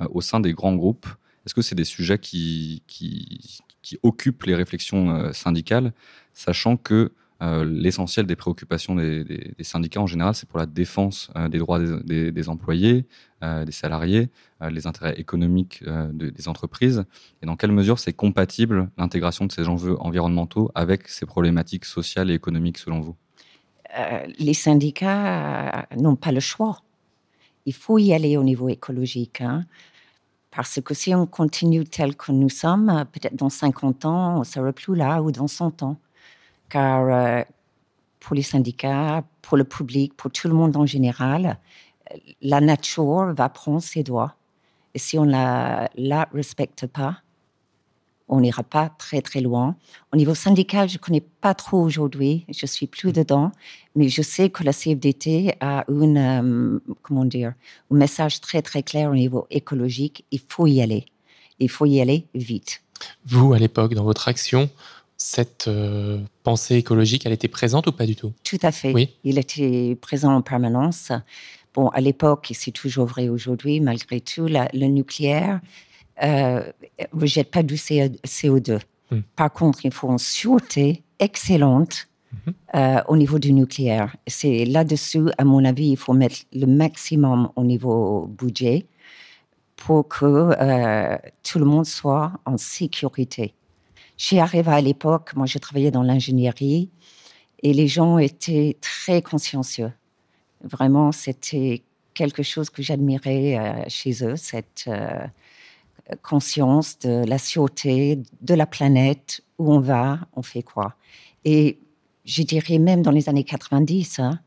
au 0.10 0.22
sein 0.22 0.40
des 0.40 0.54
grands 0.54 0.76
groupes. 0.76 1.08
Est-ce 1.46 1.56
que 1.56 1.62
c'est 1.62 1.76
des 1.76 1.86
sujets 1.86 2.20
qui, 2.20 2.84
qui, 2.88 3.62
qui, 3.82 3.98
occupent 4.04 4.44
les 4.44 4.56
réflexions 4.56 5.32
syndicales, 5.34 5.94
sachant 6.34 6.76
que 6.76 7.14
euh, 7.42 7.66
l'essentiel 7.66 8.28
des 8.28 8.36
préoccupations 8.36 8.96
des, 8.96 9.56
syndicats 9.62 10.02
en 10.02 10.08
général, 10.08 10.36
c'est 10.36 10.48
pour 10.48 10.60
la 10.60 10.68
défense 10.68 11.32
euh, 11.36 11.50
des 11.50 11.58
droits 11.58 11.80
des, 11.80 12.50
employés, 12.50 13.06
euh, 13.44 13.66
des 13.66 13.72
salariés, 13.72 14.30
les 14.70 14.86
intérêts 14.86 15.20
économiques 15.20 15.84
des 16.14 16.48
entreprises, 16.48 17.04
et 17.42 17.48
dans 17.48 17.56
quelle 17.56 17.72
mesure 17.72 17.98
c'est 17.98 18.14
compatible 18.14 18.92
l'intégration 18.98 19.46
de 19.46 19.52
ces 19.52 19.68
enjeux 19.68 19.98
environnementaux 20.00 20.70
avec 20.76 21.08
ces 21.08 21.26
problématiques 21.26 21.86
sociales 21.86 22.30
et 22.30 22.36
économiques 22.36 22.78
selon 22.78 23.00
vous? 23.00 23.16
Les 24.38 24.54
syndicats 24.54 25.88
n'ont 25.98 26.16
pas 26.16 26.32
le 26.32 26.40
choix. 26.40 26.84
Il 27.66 27.74
faut 27.74 27.98
y 27.98 28.14
aller 28.14 28.38
au 28.38 28.44
niveau 28.44 28.70
écologique. 28.70 29.42
Hein, 29.42 29.66
parce 30.52 30.80
que 30.80 30.94
si 30.94 31.16
on 31.16 31.26
continue 31.26 31.86
tel 31.86 32.16
que 32.16 32.32
nous 32.32 32.50
sommes, 32.50 33.06
peut-être 33.12 33.36
dans 33.36 33.50
50 33.50 34.06
ans, 34.06 34.36
on 34.36 34.40
ne 34.40 34.44
sera 34.44 34.72
plus 34.72 34.96
là 34.96 35.24
ou 35.24 35.32
dans 35.32 35.48
100 35.48 35.82
ans 35.82 35.98
car 36.72 37.06
euh, 37.06 37.44
pour 38.20 38.36
les 38.36 38.42
syndicats, 38.42 39.24
pour 39.42 39.58
le 39.58 39.64
public, 39.64 40.16
pour 40.16 40.32
tout 40.32 40.48
le 40.48 40.54
monde 40.54 40.76
en 40.78 40.86
général, 40.86 41.58
la 42.42 42.62
nature 42.62 43.34
va 43.34 43.50
prendre 43.50 43.82
ses 43.82 44.04
doigts. 44.04 44.36
Et 44.94 45.00
si 45.00 45.18
on 45.18 45.24
la, 45.24 45.90
la 45.96 46.28
respecte 46.34 46.88
pas, 46.88 47.18
on 48.32 48.40
n'ira 48.40 48.64
pas 48.64 48.90
très 48.98 49.22
très 49.22 49.42
loin. 49.42 49.76
Au 50.14 50.18
niveau 50.18 50.34
syndical, 50.34 50.88
je 50.88 50.98
connais 50.98 51.22
pas 51.42 51.54
trop 51.54 51.82
aujourd'hui, 51.82 52.46
je 52.48 52.66
suis 52.66 52.88
plus 52.88 53.12
dedans, 53.12 53.52
mais 53.96 54.08
je 54.08 54.22
sais 54.22 54.50
que 54.50 54.64
la 54.64 54.72
CFDT 54.72 55.56
a 55.60 55.84
une, 55.90 56.18
euh, 56.18 56.80
comment 57.02 57.26
dire, 57.26 57.54
un 57.92 57.96
message 57.96 58.40
très 58.40 58.62
très 58.62 58.84
clair 58.84 59.12
au 59.12 59.16
niveau 59.16 59.48
écologique. 59.50 60.26
Il 60.32 60.40
faut 60.48 60.68
y 60.68 60.82
aller. 60.82 61.06
Il 61.60 61.70
faut 61.70 61.86
y 61.86 62.00
aller 62.00 62.26
vite. 62.34 62.82
Vous, 63.26 63.54
à 63.54 63.60
l'époque, 63.60 63.94
dans 63.94 64.04
votre 64.04 64.30
action, 64.30 64.70
cette 65.22 65.68
euh, 65.68 66.20
pensée 66.42 66.76
écologique, 66.76 67.28
elle 67.28 67.32
était 67.32 67.48
présente 67.48 67.86
ou 67.86 67.92
pas 67.92 68.08
du 68.08 68.16
tout? 68.16 68.34
Tout 68.44 68.58
à 68.64 68.72
fait. 68.72 68.92
Oui. 68.92 69.10
Il 69.24 69.38
était 69.38 69.96
présent 70.02 70.34
en 70.34 70.42
permanence. 70.42 71.12
Bon, 71.76 71.90
à 71.90 72.02
l'époque, 72.02 72.50
et 72.50 72.54
c'est 72.56 72.72
toujours 72.72 73.06
vrai 73.06 73.30
aujourd'hui, 73.30 73.80
malgré 73.82 74.20
tout, 74.20 74.48
le 74.48 74.86
nucléaire 74.88 75.62
euh, 76.24 76.64
ne 77.14 77.20
rejette 77.22 77.52
pas 77.52 77.62
du 77.62 77.76
CO2. 77.76 78.80
Hmm. 79.12 79.20
Par 79.36 79.54
contre, 79.54 79.86
il 79.86 79.94
faut 79.94 80.10
une 80.10 80.18
sûreté 80.18 81.04
excellente 81.20 82.08
mhm. 82.34 82.54
euh, 82.76 83.02
au 83.08 83.16
niveau 83.16 83.38
du 83.38 83.54
nucléaire. 83.54 84.16
C'est 84.26 84.66
là-dessus, 84.66 85.26
à 85.38 85.44
mon 85.44 85.64
avis, 85.64 85.90
il 85.90 85.98
faut 85.98 86.14
mettre 86.14 86.38
le 86.52 86.66
maximum 86.66 87.52
au 87.56 87.64
niveau 87.64 88.26
budget 88.26 88.88
pour 89.76 90.08
que 90.08 90.26
euh, 90.26 91.18
tout 91.44 91.60
le 91.60 91.66
monde 91.66 91.86
soit 91.86 92.32
en 92.46 92.58
sécurité. 92.58 93.54
Chez 94.24 94.40
Areva 94.40 94.76
à 94.76 94.82
l'époque, 94.82 95.36
moi 95.36 95.48
je 95.48 95.58
travaillais 95.58 95.90
dans 95.90 96.04
l'ingénierie 96.04 96.92
et 97.64 97.74
les 97.74 97.88
gens 97.88 98.20
étaient 98.20 98.78
très 98.80 99.24
consciencieux. 99.24 99.92
Vraiment, 100.64 101.12
c'était 101.12 101.82
quelque 102.14 102.44
chose 102.44 102.70
que 102.70 102.84
j'admirais 102.84 103.58
euh, 103.58 103.84
chez 103.88 104.24
eux, 104.24 104.36
cette 104.36 104.86
euh, 104.88 105.26
conscience 106.22 107.00
de 107.00 107.26
la 107.26 107.40
sûreté, 107.40 108.20
de 108.42 108.54
la 108.54 108.68
planète, 108.68 109.42
où 109.58 109.74
on 109.74 109.80
va, 109.80 110.20
on 110.34 110.44
fait 110.44 110.62
quoi. 110.62 110.94
Et 111.44 111.80
je 112.24 112.44
dirais 112.44 112.78
même 112.78 113.02
dans 113.02 113.10
les 113.10 113.28
années 113.28 113.44
90, 113.44 114.20
hein, 114.20 114.40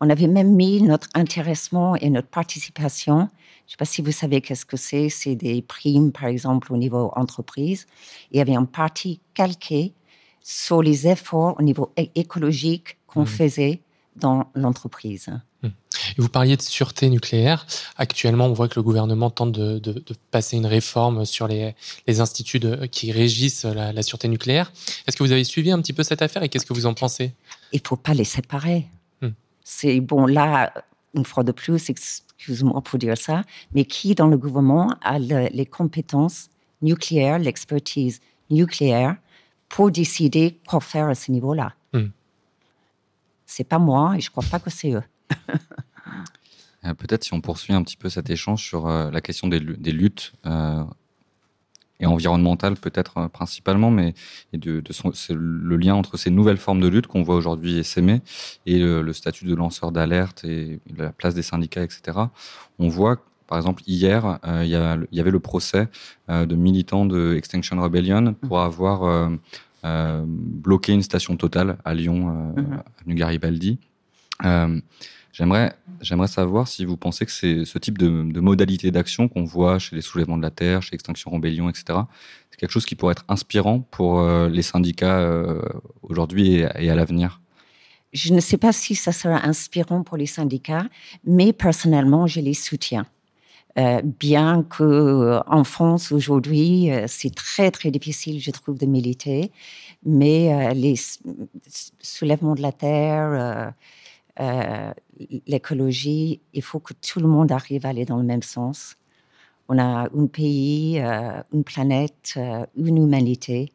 on 0.00 0.10
avait 0.10 0.28
même 0.28 0.54
mis 0.54 0.82
notre 0.82 1.08
intéressement 1.14 1.96
et 1.96 2.10
notre 2.10 2.28
participation. 2.28 3.18
Je 3.18 3.22
ne 3.22 3.70
sais 3.70 3.76
pas 3.78 3.84
si 3.84 4.02
vous 4.02 4.12
savez 4.12 4.40
qu'est-ce 4.40 4.64
que 4.64 4.76
c'est. 4.76 5.08
C'est 5.08 5.34
des 5.34 5.60
primes, 5.60 6.12
par 6.12 6.26
exemple, 6.26 6.72
au 6.72 6.76
niveau 6.76 7.12
entreprise. 7.16 7.86
Il 8.30 8.38
y 8.38 8.40
avait 8.40 8.54
une 8.54 8.66
partie 8.66 9.20
calquée 9.34 9.92
sur 10.40 10.82
les 10.82 11.06
efforts 11.06 11.56
au 11.58 11.62
niveau 11.62 11.92
écologique 12.14 12.96
qu'on 13.06 13.22
mmh. 13.22 13.26
faisait 13.26 13.80
dans 14.16 14.46
l'entreprise. 14.54 15.28
Mmh. 15.62 15.68
vous 16.18 16.28
parliez 16.28 16.56
de 16.56 16.62
sûreté 16.62 17.10
nucléaire. 17.10 17.66
Actuellement, 17.96 18.46
on 18.46 18.52
voit 18.52 18.68
que 18.68 18.76
le 18.76 18.82
gouvernement 18.82 19.30
tente 19.30 19.52
de, 19.52 20.04
passer 20.30 20.56
une 20.56 20.66
réforme 20.66 21.24
sur 21.24 21.48
les, 21.48 21.74
instituts 22.06 22.60
qui 22.90 23.12
régissent 23.12 23.64
la, 23.64 23.92
la 23.92 24.02
sûreté 24.02 24.28
nucléaire. 24.28 24.72
Est-ce 25.06 25.16
que 25.16 25.24
vous 25.24 25.32
avez 25.32 25.44
suivi 25.44 25.72
un 25.72 25.80
petit 25.82 25.92
peu 25.92 26.04
cette 26.04 26.22
affaire 26.22 26.42
et 26.42 26.48
qu'est-ce 26.48 26.66
que 26.66 26.72
vous 26.74 26.86
en 26.86 26.94
pensez? 26.94 27.34
Il 27.72 27.80
ne 27.82 27.88
faut 27.88 27.96
pas 27.96 28.14
les 28.14 28.24
séparer. 28.24 28.86
C'est 29.70 30.00
bon, 30.00 30.24
là, 30.24 30.72
une 31.12 31.26
fois 31.26 31.44
de 31.44 31.52
plus, 31.52 31.90
excuse-moi 31.90 32.80
pour 32.80 32.98
dire 32.98 33.18
ça, 33.18 33.42
mais 33.74 33.84
qui 33.84 34.14
dans 34.14 34.26
le 34.26 34.38
gouvernement 34.38 34.94
a 35.02 35.18
les 35.18 35.66
compétences 35.66 36.48
nucléaires, 36.80 37.38
l'expertise 37.38 38.22
nucléaire 38.48 39.18
pour 39.68 39.90
décider 39.90 40.58
quoi 40.66 40.80
faire 40.80 41.08
à 41.08 41.14
ce 41.14 41.30
niveau-là? 41.30 41.74
Ce 41.92 41.98
hmm. 41.98 42.10
C'est 43.44 43.64
pas 43.64 43.78
moi 43.78 44.14
et 44.16 44.22
je 44.22 44.30
crois 44.30 44.44
pas 44.50 44.58
que 44.58 44.70
c'est 44.70 44.92
eux. 44.92 45.04
Euh, 46.84 46.94
peut-être 46.94 47.24
si 47.24 47.34
on 47.34 47.40
poursuit 47.40 47.74
un 47.74 47.82
petit 47.82 47.96
peu 47.96 48.08
cet 48.08 48.30
échange 48.30 48.62
sur 48.62 48.86
euh, 48.86 49.10
la 49.10 49.20
question 49.20 49.48
des, 49.48 49.58
luttes 49.58 50.32
euh, 50.46 50.84
et 52.00 52.06
environnementale 52.06 52.76
peut-être 52.76 53.18
euh, 53.18 53.28
principalement, 53.28 53.90
mais 53.90 54.14
de, 54.52 54.80
de 54.80 55.34
le 55.34 55.76
lien 55.76 55.94
entre 55.94 56.16
ces 56.16 56.30
nouvelles 56.30 56.56
formes 56.56 56.80
de 56.80 56.88
lutte 56.88 57.06
qu'on 57.06 57.22
voit 57.22 57.36
aujourd'hui 57.36 57.82
s'aimer 57.84 58.22
et 58.66 58.78
le, 58.78 59.12
statut 59.12 59.44
de 59.46 59.54
lanceur 59.54 59.92
d'alerte 59.92 60.44
et 60.44 60.80
la 60.96 61.10
place 61.10 61.34
des 61.34 61.42
syndicats, 61.42 61.82
etc. 61.82 62.18
On 62.78 62.88
voit 62.88 63.18
par 63.46 63.56
exemple, 63.56 63.82
hier, 63.86 64.38
euh, 64.46 64.62
il, 64.62 64.68
y 64.68 65.16
y, 65.16 65.20
avait 65.20 65.30
le 65.30 65.40
procès 65.40 65.88
euh, 66.28 66.44
de 66.44 66.54
militants 66.54 67.06
de 67.06 67.34
Extinction 67.34 67.80
Rebellion 67.82 68.34
pour 68.34 68.60
avoir 68.60 69.30
bloqué 70.26 70.92
une 70.92 71.00
station 71.02 71.34
totale 71.36 71.78
à 71.84 71.94
Lyon, 71.94 72.26
mm 72.26 72.82
-hmm. 73.06 73.14
Garibaldi. 73.14 73.78
J'aimerais, 75.38 75.72
j'aimerais 76.00 76.26
savoir 76.26 76.66
si 76.66 76.84
vous 76.84 76.96
pensez 76.96 77.24
que 77.24 77.30
ce 77.30 77.78
type 77.78 77.96
de, 77.96 78.40
modalité 78.40 78.90
d'action 78.90 79.28
qu'on 79.28 79.44
voit 79.44 79.78
chez 79.78 79.94
les 79.94 80.02
soulèvements 80.02 80.36
de 80.36 80.42
la 80.42 80.50
terre, 80.50 80.82
chez 80.82 80.96
Extinction 80.96 81.30
Rebellion, 81.30 81.68
etc. 81.68 82.00
C'est 82.50 82.58
quelque 82.58 82.72
chose 82.72 82.84
qui 82.84 82.96
pourrait 82.96 83.12
être 83.12 83.24
inspirant 83.28 83.78
pour 83.78 84.18
euh, 84.18 84.48
les 84.48 84.62
syndicats 84.62 85.20
euh, 85.20 85.62
aujourd'hui 86.02 86.54
et, 86.54 86.90
à 86.90 86.94
l'avenir? 86.96 87.40
Je 88.12 88.34
ne 88.34 88.40
sais 88.40 88.56
pas 88.56 88.72
si 88.72 88.96
ça 88.96 89.12
sera 89.12 89.46
inspirant 89.46 90.02
pour 90.02 90.16
les 90.16 90.26
syndicats, 90.26 90.86
mais 91.24 91.52
personnellement, 91.52 92.26
je 92.26 92.40
les 92.40 92.54
soutiens. 92.54 93.06
Euh, 93.78 94.02
bien 94.02 94.64
que 94.64 95.38
en 95.46 95.62
France 95.62 96.10
aujourd'hui, 96.10 96.90
c'est 97.06 97.32
très 97.32 97.70
très 97.70 97.92
difficile, 97.92 98.40
je 98.40 98.50
trouve, 98.50 98.76
de 98.76 98.86
militer, 98.86 99.52
mais 100.04 100.74
les 100.74 100.96
soulèvements 102.00 102.56
de 102.56 102.62
la 102.62 102.72
terre, 102.72 103.72
euh, 104.40 104.92
l'écologie, 105.46 106.40
il 106.52 106.62
faut 106.62 106.78
que 106.78 106.94
tout 106.94 107.20
le 107.20 107.26
monde 107.26 107.50
arrive 107.50 107.86
à 107.86 107.90
aller 107.90 108.04
dans 108.04 108.16
le 108.16 108.22
même 108.22 108.42
sens. 108.42 108.96
On 109.68 109.78
a 109.78 110.08
un 110.14 110.26
pays, 110.26 111.00
euh, 111.00 111.42
une 111.52 111.64
planète, 111.64 112.34
euh, 112.36 112.64
une 112.76 112.98
humanité, 112.98 113.72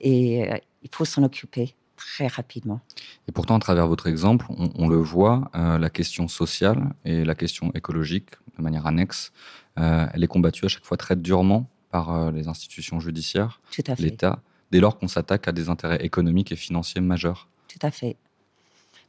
et 0.00 0.48
il 0.82 0.88
faut 0.90 1.04
s'en 1.04 1.22
occuper 1.22 1.74
très 1.94 2.26
rapidement. 2.26 2.80
Et 3.28 3.32
pourtant, 3.32 3.56
à 3.56 3.58
travers 3.58 3.86
votre 3.86 4.06
exemple, 4.06 4.46
on, 4.48 4.88
le 4.88 4.96
voit, 4.96 5.50
la 5.52 5.90
question 5.90 6.26
sociale 6.26 6.94
et 7.04 7.22
la 7.22 7.34
question 7.34 7.70
écologique, 7.74 8.30
de 8.56 8.62
manière 8.62 8.86
annexe, 8.86 9.30
elle 9.76 10.24
est 10.24 10.26
combattue 10.26 10.64
à 10.64 10.68
chaque 10.68 10.86
fois 10.86 10.96
très 10.96 11.16
durement 11.16 11.68
par 11.90 12.32
les 12.32 12.48
institutions 12.48 12.98
judiciaires, 12.98 13.60
l'État, 13.98 14.40
dès 14.70 14.80
lors 14.80 14.98
qu'on 14.98 15.08
s'attaque 15.08 15.48
à 15.48 15.52
des 15.52 15.68
intérêts 15.68 16.02
économiques 16.02 16.50
et 16.50 16.56
financiers 16.56 17.02
majeurs. 17.02 17.50
Tout 17.68 17.86
à 17.86 17.90
fait 17.90 18.16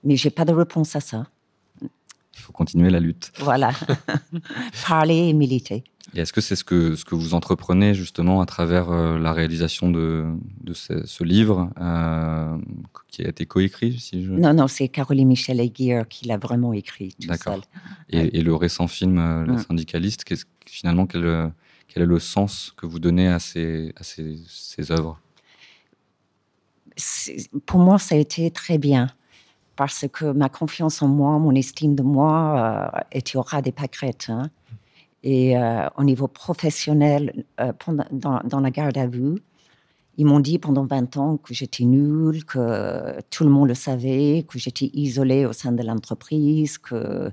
mais 0.03 0.15
j'ai 0.15 0.29
pas 0.29 0.46
de 0.46 0.53
réponse 0.53 0.96
à 0.96 1.00
ça. 1.00 1.27
Il 1.81 2.39
faut 2.39 2.53
continuer 2.53 2.89
la 2.89 3.00
lutte. 3.00 3.31
Voilà, 3.39 3.72
parler 4.88 5.29
et 5.29 5.34
militer. 5.34 5.84
Et 6.13 6.20
est-ce 6.20 6.34
que 6.34 6.41
c'est 6.41 6.55
ce 6.55 6.63
que, 6.63 6.96
ce 6.96 7.05
que 7.05 7.15
vous 7.15 7.34
entreprenez 7.34 7.93
justement 7.93 8.41
à 8.41 8.46
travers 8.46 8.89
euh, 8.89 9.17
la 9.17 9.31
réalisation 9.34 9.91
de, 9.91 10.25
de 10.62 10.74
ce, 10.74 11.24
livre 11.24 11.70
euh, 11.79 12.58
qui 13.08 13.24
a 13.24 13.29
été 13.29 13.46
coécrit 13.46 14.00
si 14.00 14.24
je... 14.24 14.31
Non, 14.31 14.53
non, 14.53 14.67
c'est 14.67 14.88
Caroline 14.88 15.27
Michel 15.27 15.60
Aiguirre 15.60 16.08
qui 16.08 16.27
l'a 16.27 16.38
vraiment 16.38 16.74
écrit 16.74 17.15
seul. 17.43 17.62
Et, 18.10 18.39
et, 18.39 18.41
le 18.41 18.55
récent 18.55 18.88
film 18.88 19.20
euh, 19.20 19.46
Le 19.46 19.53
mm. 19.53 19.60
syndicaliste, 19.60 20.25
finalement, 20.65 21.05
quel, 21.05 21.51
quel, 21.88 22.03
est 22.03 22.08
le 22.08 22.20
sens 22.20 22.74
que 22.75 22.86
vous 22.86 23.00
donnez 23.00 23.27
à 23.27 23.39
ces, 23.39 23.93
à 23.96 24.03
ces, 24.03 24.39
ces 24.48 24.91
œuvres? 24.91 25.20
Pour 27.65 27.79
moi, 27.79 28.00
ça 28.00 28.15
a 28.15 28.17
été 28.17 28.51
très 28.51 28.77
bien 28.77 29.08
parce 29.81 30.05
que 30.13 30.25
ma 30.25 30.47
confiance 30.47 31.01
en 31.01 31.07
moi, 31.07 31.39
mon 31.39 31.55
estime 31.55 31.95
de 31.95 32.03
moi 32.03 32.91
euh, 32.93 33.00
était 33.11 33.35
au 33.35 33.41
ras 33.41 33.63
des 33.63 33.71
pâquerettes. 33.71 34.27
Hein. 34.29 34.51
Et 35.23 35.57
euh, 35.57 35.88
au 35.97 36.03
niveau 36.03 36.27
professionnel, 36.27 37.45
euh, 37.59 37.73
dans, 38.11 38.59
la 38.59 38.69
garde 38.69 38.95
à 39.00 39.07
vue, 39.07 39.41
ils 40.17 40.25
m'ont 40.27 40.39
dit 40.39 40.59
pendant 40.59 40.85
20 40.85 41.17
ans 41.17 41.38
que 41.38 41.55
j'étais 41.55 41.85
nulle, 41.85 42.45
que 42.45 43.19
tout 43.31 43.43
le 43.43 43.50
monde 43.50 43.69
le 43.69 43.73
savait, 43.73 44.45
que 44.47 44.59
j'étais 44.59 44.91
isolée 44.93 45.47
au 45.47 45.51
sein 45.51 45.71
de 45.71 45.81
l'entreprise, 45.81 46.77
que 46.77 47.31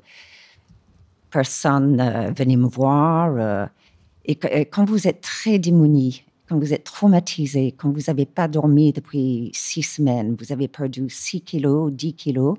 personne 1.29 2.33
venait 2.35 2.57
me 2.57 2.67
voir. 2.67 3.69
et, 4.25 4.37
quand 4.71 4.89
vous 4.89 5.07
êtes 5.07 5.21
très 5.21 5.59
démuni 5.59 6.25
quand 6.49 6.59
vous 6.59 6.73
êtes 6.73 6.85
traumatisé, 6.85 7.75
quand 7.77 7.91
vous 7.91 8.05
n'avez 8.09 8.27
pas 8.27 8.49
dormi 8.49 8.93
depuis 8.93 9.51
six 9.53 9.83
semaines, 9.83 10.35
vous 10.39 10.53
avez 10.53 10.69
perdu 10.69 11.09
6 11.09 11.43
kilos, 11.43 11.93
10 11.93 12.15
kilos, 12.15 12.57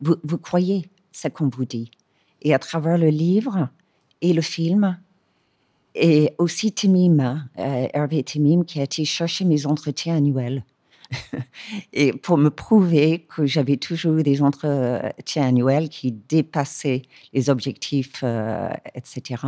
vous, 0.00 0.16
vous 0.24 0.38
croyez 0.38 0.88
ce 1.12 1.28
qu'on 1.28 1.48
vous 1.48 1.64
dit. 1.66 1.90
Et 2.42 2.54
à 2.54 2.58
travers 2.58 2.96
le 2.96 3.08
livre 3.08 3.68
et 4.22 4.32
le 4.32 4.40
film, 4.40 4.98
et 5.94 6.32
aussi 6.38 6.72
Timim, 6.72 7.48
euh, 7.58 7.88
Hervé 7.92 8.22
Timim, 8.22 8.64
qui 8.64 8.80
a 8.80 8.84
été 8.84 9.04
chercher 9.04 9.44
mes 9.44 9.66
entretiens 9.66 10.16
annuels. 10.16 10.64
et 11.92 12.12
pour 12.12 12.38
me 12.38 12.50
prouver 12.50 13.26
que 13.28 13.44
j'avais 13.44 13.76
toujours 13.76 14.22
des 14.22 14.42
entretiens 14.42 15.48
annuels 15.48 15.88
qui 15.88 16.12
dépassaient 16.12 17.02
les 17.32 17.50
objectifs, 17.50 18.20
euh, 18.22 18.70
etc. 18.94 19.42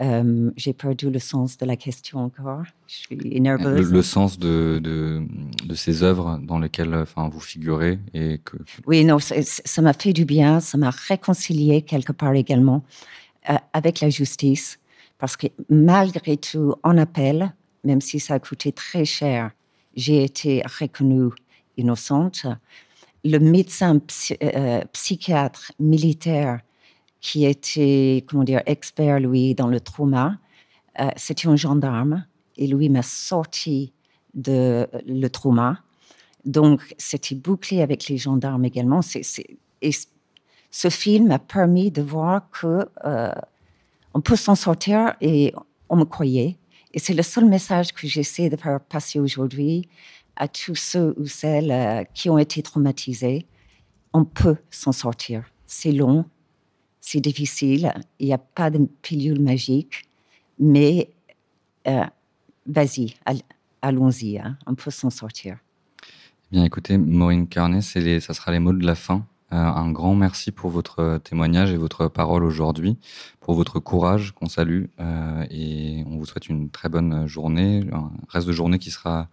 Euh, 0.00 0.50
j'ai 0.56 0.72
perdu 0.72 1.08
le 1.08 1.20
sens 1.20 1.56
de 1.56 1.66
la 1.66 1.76
question 1.76 2.18
encore. 2.18 2.62
Je 2.88 2.94
suis 2.94 3.40
nerveuse. 3.40 3.92
Le, 3.92 4.02
sens 4.02 4.38
de, 4.38 4.80
de, 4.82 5.22
de, 5.64 5.74
ces 5.74 6.02
œuvres 6.02 6.40
dans 6.42 6.58
lesquelles 6.58 6.94
enfin, 6.94 7.28
vous 7.28 7.40
figurez 7.40 8.00
et 8.12 8.40
que... 8.44 8.56
Oui, 8.86 9.04
non, 9.04 9.18
ça 9.20 9.82
m'a 9.82 9.92
fait 9.92 10.12
du 10.12 10.24
bien, 10.24 10.58
ça 10.58 10.78
m'a 10.78 10.90
réconcilié 10.90 11.82
quelque 11.82 12.12
part 12.12 12.34
également 12.34 12.82
euh, 13.50 13.54
avec 13.72 14.00
la 14.00 14.10
justice. 14.10 14.80
Parce 15.18 15.36
que 15.36 15.46
malgré 15.68 16.36
tout, 16.36 16.74
en 16.82 16.98
appel, 16.98 17.54
même 17.84 18.00
si 18.00 18.18
ça 18.18 18.34
a 18.34 18.38
coûté 18.40 18.72
très 18.72 19.04
cher, 19.04 19.52
j'ai 19.94 20.24
été 20.24 20.62
reconnue 20.80 21.30
innocente. 21.76 22.46
Le 23.24 23.38
médecin 23.38 24.00
euh, 24.42 24.82
psychiatre 24.92 25.72
militaire 25.78 26.60
qui 27.24 27.46
était, 27.46 28.22
comment 28.28 28.44
dire, 28.44 28.60
expert, 28.66 29.18
lui, 29.18 29.54
dans 29.54 29.66
le 29.66 29.80
trauma, 29.80 30.36
euh, 31.00 31.08
c'était 31.16 31.48
un 31.48 31.56
gendarme 31.56 32.26
et 32.58 32.66
lui 32.66 32.90
m'a 32.90 33.00
sorti 33.00 33.94
de 34.34 34.86
le 35.06 35.28
trauma. 35.28 35.78
Donc, 36.44 36.94
c'était 36.98 37.34
bouclé 37.34 37.80
avec 37.80 38.08
les 38.08 38.18
gendarmes 38.18 38.66
également. 38.66 39.00
et 39.80 39.90
ce 40.70 40.90
film 40.90 41.30
a 41.30 41.38
permis 41.38 41.90
de 41.90 42.02
voir 42.02 42.50
que 42.50 42.86
euh, 43.06 43.32
on 44.12 44.20
peut 44.20 44.36
s'en 44.36 44.54
sortir 44.54 45.14
et 45.22 45.54
on 45.88 45.96
me 45.96 46.04
croyait. 46.04 46.58
Et 46.92 46.98
c'est 46.98 47.14
le 47.14 47.22
seul 47.22 47.46
message 47.46 47.94
que 47.94 48.06
j'essaie 48.06 48.50
de 48.50 48.56
faire 48.56 48.80
passer 48.80 49.18
aujourd'hui 49.18 49.88
à 50.36 50.46
tous 50.46 50.74
ceux 50.74 51.14
ou 51.16 51.26
celles 51.26 51.72
euh, 51.72 52.04
qui 52.12 52.28
ont 52.28 52.36
été 52.36 52.62
traumatisés. 52.62 53.46
On 54.12 54.26
peut 54.26 54.58
s'en 54.70 54.92
sortir. 54.92 55.44
C'est 55.66 55.92
long, 55.92 56.26
c'est 57.06 57.20
difficile, 57.20 57.92
il 58.18 58.26
n'y 58.26 58.32
a 58.32 58.38
pas 58.38 58.70
de 58.70 58.88
pilule 59.02 59.38
magique, 59.38 60.08
mais 60.58 61.10
euh, 61.86 62.02
vas-y, 62.66 63.14
allons-y, 63.82 64.38
hein, 64.38 64.56
on 64.66 64.74
peut 64.74 64.90
s'en 64.90 65.10
sortir. 65.10 65.58
Bien, 66.50 66.64
écoutez, 66.64 66.96
Maureen 66.96 67.46
Carnet, 67.46 67.82
ça 67.82 68.32
sera 68.32 68.52
les 68.52 68.58
mots 68.58 68.72
de 68.72 68.86
la 68.86 68.94
fin. 68.94 69.26
Euh, 69.52 69.56
un 69.56 69.92
grand 69.92 70.14
merci 70.14 70.50
pour 70.50 70.70
votre 70.70 71.20
témoignage 71.22 71.72
et 71.72 71.76
votre 71.76 72.08
parole 72.08 72.42
aujourd'hui, 72.42 72.96
pour 73.38 73.54
votre 73.54 73.80
courage 73.80 74.32
qu'on 74.32 74.48
salue 74.48 74.86
euh, 74.98 75.44
et 75.50 76.04
on 76.06 76.16
vous 76.16 76.24
souhaite 76.24 76.48
une 76.48 76.70
très 76.70 76.88
bonne 76.88 77.26
journée, 77.26 77.84
un 77.92 78.12
reste 78.28 78.46
de 78.46 78.52
journée 78.52 78.78
qui 78.78 78.90
sera 78.90 79.28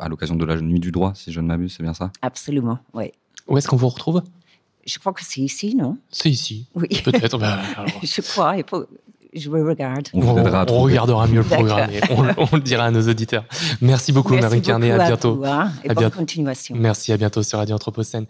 à 0.00 0.08
l'occasion 0.08 0.34
de 0.34 0.44
la 0.44 0.60
nuit 0.60 0.80
du 0.80 0.90
droit, 0.90 1.14
si 1.14 1.30
je 1.30 1.40
ne 1.40 1.46
m'abuse, 1.46 1.74
c'est 1.76 1.82
bien 1.84 1.94
ça? 1.94 2.10
Absolument, 2.22 2.80
oui. 2.92 3.12
Où 3.46 3.56
est-ce 3.56 3.68
qu'on 3.68 3.76
vous 3.76 3.88
retrouve? 3.88 4.22
Je 4.84 4.98
crois 4.98 5.12
que 5.12 5.24
c'est 5.24 5.40
ici, 5.40 5.74
non? 5.74 5.96
C'est 6.10 6.30
ici. 6.30 6.66
Oui. 6.74 6.88
Peut-être. 7.04 7.38
Bah, 7.38 7.60
je 8.02 8.20
crois. 8.20 8.56
Il 8.56 8.64
faut 8.68 8.86
je 9.34 9.48
regarde. 9.48 10.08
On, 10.12 10.34
regardera 10.82 11.26
mieux 11.26 11.38
le 11.38 11.44
programme 11.44 11.90
on, 12.10 12.56
le 12.56 12.60
dira 12.60 12.84
à 12.84 12.90
nos 12.90 13.08
auditeurs. 13.08 13.44
Merci 13.80 14.12
beaucoup, 14.12 14.34
Marie 14.34 14.60
Carnet. 14.60 14.90
À 14.90 15.06
bientôt. 15.06 15.42
À, 15.44 15.62
hein, 15.62 15.72
et 15.84 15.88
bonne 15.94 16.10
continuation. 16.10 16.76
Merci, 16.78 17.12
à 17.12 17.16
bientôt 17.16 17.42
sur 17.42 17.58
Radio 17.58 17.74
Anthropocène. 17.74 18.26